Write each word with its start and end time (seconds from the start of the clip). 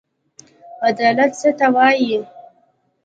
عدالت 0.87 1.31
څه 1.41 1.49
ته 1.59 1.67
وايي. 1.75 2.17